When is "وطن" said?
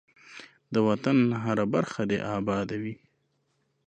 0.89-1.17